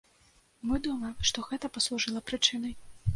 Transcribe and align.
Мы 0.69 0.79
думаем, 0.87 1.13
што 1.31 1.43
гэта 1.49 1.71
паслужыла 1.75 2.25
прычынай. 2.31 2.73